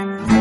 [0.00, 0.39] ¿Qué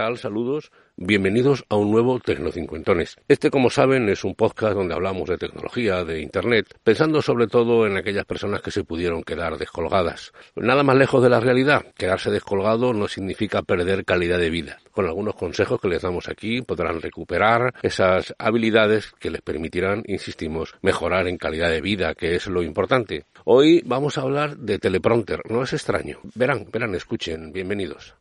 [0.00, 0.72] Saludos.
[0.96, 3.18] Bienvenidos a un nuevo Tecnocincuentones.
[3.28, 7.86] Este, como saben, es un podcast donde hablamos de tecnología, de Internet, pensando sobre todo
[7.86, 10.32] en aquellas personas que se pudieron quedar descolgadas.
[10.56, 11.84] Nada más lejos de la realidad.
[11.94, 14.78] Quedarse descolgado no significa perder calidad de vida.
[14.90, 20.76] Con algunos consejos que les damos aquí podrán recuperar esas habilidades que les permitirán, insistimos,
[20.80, 23.26] mejorar en calidad de vida, que es lo importante.
[23.44, 25.42] Hoy vamos a hablar de teleprompter.
[25.50, 26.20] No es extraño.
[26.34, 27.52] Verán, verán, escuchen.
[27.52, 28.14] Bienvenidos.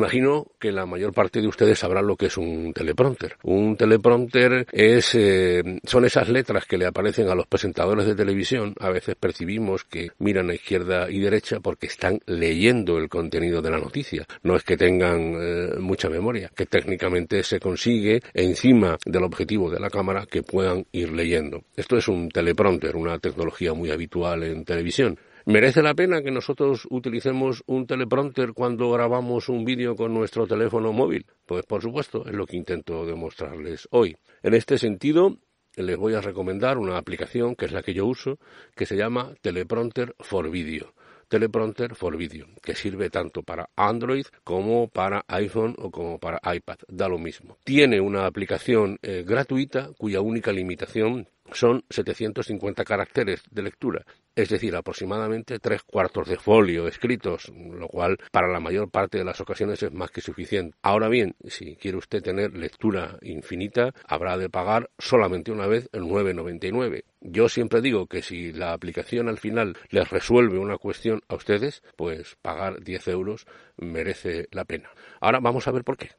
[0.00, 3.36] Imagino que la mayor parte de ustedes sabrán lo que es un teleprompter.
[3.42, 8.74] Un teleprompter es, eh, son esas letras que le aparecen a los presentadores de televisión.
[8.80, 13.72] A veces percibimos que miran a izquierda y derecha porque están leyendo el contenido de
[13.72, 14.26] la noticia.
[14.42, 19.80] No es que tengan eh, mucha memoria, que técnicamente se consigue encima del objetivo de
[19.80, 21.64] la cámara que puedan ir leyendo.
[21.76, 25.18] Esto es un teleprompter, una tecnología muy habitual en televisión.
[25.50, 30.92] ¿Merece la pena que nosotros utilicemos un teleprompter cuando grabamos un vídeo con nuestro teléfono
[30.92, 31.26] móvil?
[31.44, 34.16] Pues por supuesto, es lo que intento demostrarles hoy.
[34.44, 35.38] En este sentido,
[35.74, 38.38] les voy a recomendar una aplicación que es la que yo uso,
[38.76, 40.94] que se llama Teleprompter for Video.
[41.26, 46.78] Teleprompter for Video, que sirve tanto para Android como para iPhone o como para iPad,
[46.86, 47.58] da lo mismo.
[47.64, 54.04] Tiene una aplicación eh, gratuita cuya única limitación son 750 caracteres de lectura,
[54.42, 59.24] es decir, aproximadamente tres cuartos de folio escritos, lo cual para la mayor parte de
[59.24, 60.76] las ocasiones es más que suficiente.
[60.82, 66.02] Ahora bien, si quiere usted tener lectura infinita, habrá de pagar solamente una vez el
[66.02, 67.04] 9,99.
[67.22, 71.82] Yo siempre digo que si la aplicación al final les resuelve una cuestión a ustedes,
[71.96, 73.46] pues pagar 10 euros
[73.76, 74.90] merece la pena.
[75.20, 76.10] Ahora vamos a ver por qué.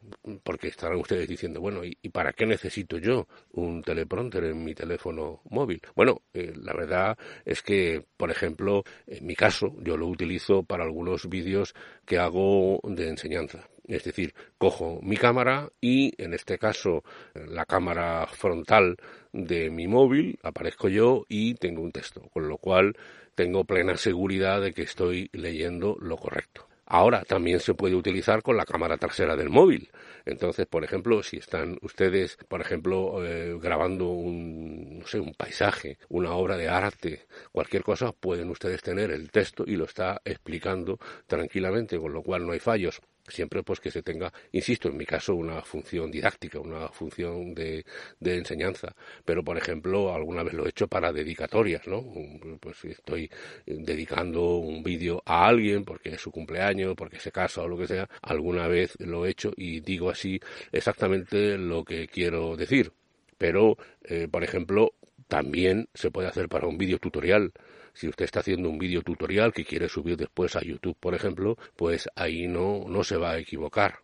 [0.43, 5.41] Porque estarán ustedes diciendo, bueno, ¿y, para qué necesito yo un teleprompter en mi teléfono
[5.49, 5.81] móvil?
[5.95, 10.83] Bueno, eh, la verdad es que, por ejemplo, en mi caso, yo lo utilizo para
[10.83, 11.73] algunos vídeos
[12.05, 13.67] que hago de enseñanza.
[13.87, 18.97] Es decir, cojo mi cámara y, en este caso, la cámara frontal
[19.33, 22.95] de mi móvil, aparezco yo y tengo un texto, con lo cual
[23.35, 26.67] tengo plena seguridad de que estoy leyendo lo correcto.
[26.93, 29.89] Ahora también se puede utilizar con la cámara trasera del móvil.
[30.25, 35.97] Entonces, por ejemplo, si están ustedes, por ejemplo, eh, grabando un, no sé, un paisaje,
[36.09, 40.99] una obra de arte, cualquier cosa, pueden ustedes tener el texto y lo está explicando
[41.27, 45.05] tranquilamente, con lo cual no hay fallos siempre pues que se tenga, insisto, en mi
[45.05, 47.85] caso, una función didáctica, una función de,
[48.19, 48.95] de, enseñanza.
[49.25, 52.03] Pero, por ejemplo, alguna vez lo he hecho para dedicatorias, ¿no?
[52.59, 53.29] Pues estoy
[53.65, 57.87] dedicando un vídeo a alguien porque es su cumpleaños, porque se casa o lo que
[57.87, 60.39] sea, alguna vez lo he hecho y digo así
[60.71, 62.91] exactamente lo que quiero decir.
[63.41, 64.93] Pero, eh, por ejemplo,
[65.27, 67.53] también se puede hacer para un vídeo tutorial
[67.91, 71.57] si usted está haciendo un vídeo tutorial que quiere subir después a YouTube, por ejemplo,
[71.75, 73.95] pues ahí no, no se va a equivocar.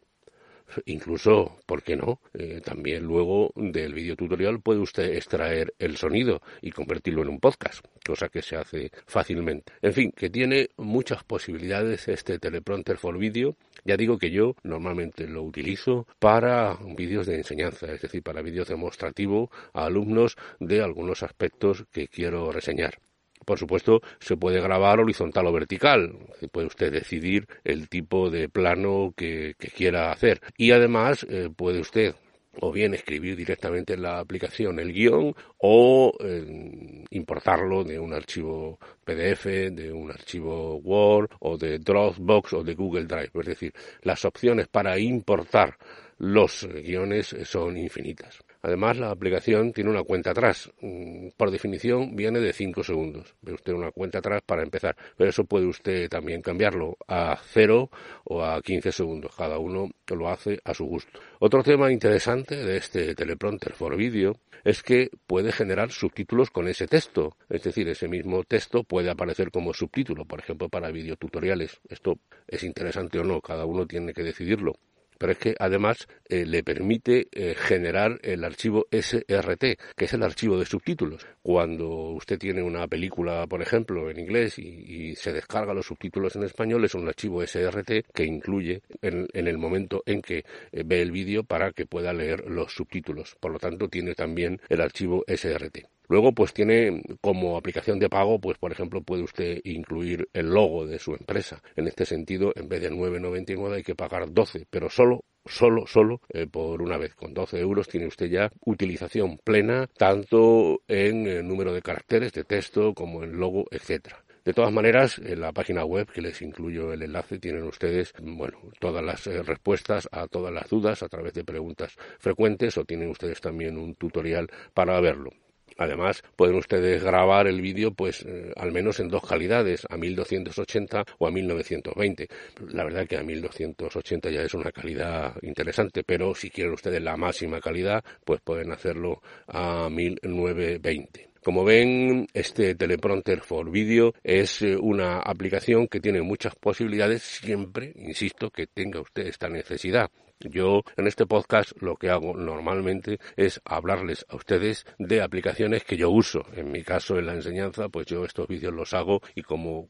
[0.85, 2.22] Incluso, ¿por qué no?
[2.33, 7.39] Eh, también luego del vídeo tutorial puede usted extraer el sonido y convertirlo en un
[7.39, 9.74] podcast, cosa que se hace fácilmente.
[9.81, 13.56] En fin, que tiene muchas posibilidades este teleprompter for video.
[13.86, 18.68] Ya digo que yo normalmente lo utilizo para vídeos de enseñanza, es decir, para vídeos
[18.68, 23.00] demostrativos a alumnos de algunos aspectos que quiero reseñar.
[23.47, 26.19] Por supuesto, se puede grabar horizontal o vertical.
[26.51, 30.41] Puede usted decidir el tipo de plano que, quiera hacer.
[30.57, 32.13] Y además eh, puede usted
[32.59, 38.79] o bien escribir directamente en la aplicación el guion o eh, importarlo de un archivo
[39.05, 43.31] PDF, de un archivo Word o de Dropbox o de Google Drive.
[43.33, 45.77] Es decir, las opciones para importar
[46.17, 48.39] los guiones son infinitas.
[48.62, 50.71] Además, la aplicación tiene una cuenta atrás.
[50.81, 53.36] Mm, por definición, viene de 5 segundos.
[53.42, 54.95] Ve usted una cuenta atrás para empezar.
[55.15, 57.89] Pero eso puede usted también cambiarlo a 0
[58.25, 59.36] o a 15 segundos.
[59.36, 61.19] Cada uno lo hace a su gusto.
[61.39, 66.88] Otro tema interesante de este teleprompter for video es que puede generar subtítulos con ese
[66.88, 67.38] texto.
[67.50, 71.80] Es decir, ese mismo texto puede aparecer como subtítulo, por ejemplo, para videotutoriales.
[71.89, 74.74] Esto es interesante o no, cada uno tiene que decidirlo
[75.18, 80.24] pero es que además eh, le permite eh, generar el archivo SRT, que es el
[80.24, 81.25] archivo de subtítulos.
[81.42, 86.44] Cuando usted tiene una película, por ejemplo, en inglés y, se descarga los subtítulos en
[86.44, 91.12] español, es un archivo SRT que incluye en, el momento en que eh, ve el
[91.12, 93.36] vídeo para que pueda leer los subtítulos.
[93.40, 95.96] Por lo tanto, tiene también el archivo SRT.
[96.07, 100.86] Luego, pues tiene como aplicación de pago, pues por ejemplo, puede usted incluir el logo
[100.86, 101.62] de su empresa.
[101.75, 106.21] En este sentido, en vez de 9,99 hay que pagar 12, pero solo solo, solo
[106.30, 107.15] eh, por una vez.
[107.15, 112.44] Con 12 euros tiene usted ya utilización plena, tanto en el número de caracteres de
[112.44, 114.24] texto como en logo, etcétera.
[114.44, 118.59] De todas maneras, en la página web, que les incluyo el enlace, tienen ustedes, bueno,
[118.80, 123.09] todas las eh, respuestas a todas las dudas a través de preguntas frecuentes o tienen
[123.09, 125.31] ustedes también un tutorial para verlo.
[125.77, 131.03] Además, pueden ustedes grabar el vídeo, pues, eh, al menos en dos calidades, a 1280
[131.19, 132.27] o a 1920.
[132.69, 137.18] La verdad que a 1280 ya es una calidad interesante, pero si quieren ustedes la
[137.18, 141.37] máxima calidad, pues pueden hacerlo a 1920.
[141.47, 147.94] Como ven, este teleprompter for video es eh, una aplicación que tiene muchas posibilidades siempre,
[147.95, 150.11] insisto, que tenga usted esta necesidad.
[150.41, 155.95] Yo en este podcast lo que hago normalmente es hablarles a ustedes de aplicaciones que
[155.95, 156.41] yo uso.
[156.53, 159.88] En mi caso, en la enseñanza, pues yo estos vídeos los hago y como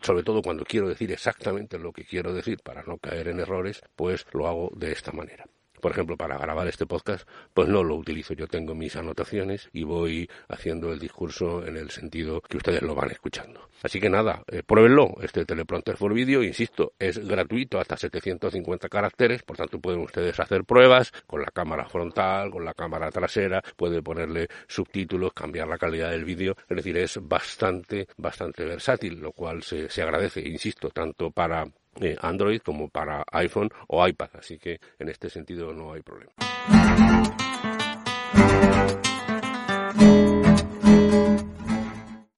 [0.00, 3.82] sobre todo cuando quiero decir exactamente lo que quiero decir para no caer en errores,
[3.94, 5.44] pues lo hago de esta manera
[5.84, 8.32] por ejemplo, para grabar este podcast, pues no lo utilizo.
[8.32, 12.94] Yo tengo mis anotaciones y voy haciendo el discurso en el sentido que ustedes lo
[12.94, 13.68] van escuchando.
[13.82, 15.14] Así que nada, eh, pruébenlo.
[15.20, 20.64] Este teleprompter for video, insisto, es gratuito hasta 750 caracteres, por tanto pueden ustedes hacer
[20.64, 26.12] pruebas con la cámara frontal, con la cámara trasera, pueden ponerle subtítulos, cambiar la calidad
[26.12, 31.30] del vídeo, es decir, es bastante, bastante versátil, lo cual se, se agradece, insisto, tanto
[31.30, 31.66] para
[32.00, 36.32] eh, Android como para iPhone o iPad, así que en este sentido no hay problema.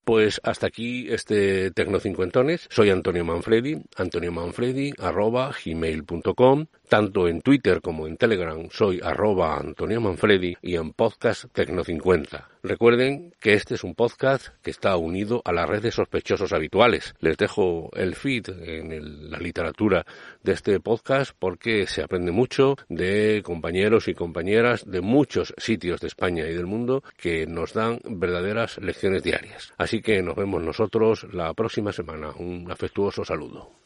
[0.07, 2.69] Pues hasta aquí este Tecnocincuentones.
[2.71, 6.67] Soy Antonio Manfredi, Antonio Manfredi, arroba gmail.com.
[6.89, 12.45] Tanto en Twitter como en Telegram soy arroba Antonio Manfredi y en podcast Tecno50.
[12.63, 17.15] Recuerden que este es un podcast que está unido a la red de sospechosos habituales.
[17.19, 20.07] Les dejo el feed en la literatura
[20.45, 26.07] de este podcast porque se aprende mucho de compañeros y compañeras de muchos sitios de
[26.07, 29.73] España y del mundo que nos dan verdaderas lecciones diarias.
[29.77, 32.31] Así que nos vemos nosotros la próxima semana.
[32.39, 33.86] Un afectuoso saludo.